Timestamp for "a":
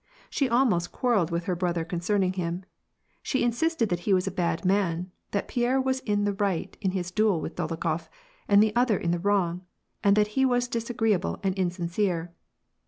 4.25-4.31